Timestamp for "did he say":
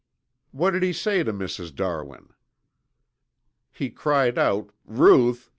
0.71-1.21